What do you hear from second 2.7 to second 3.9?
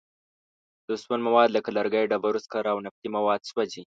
او نفتي مواد سوځي.